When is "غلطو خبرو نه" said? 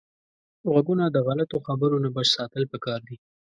1.27-2.09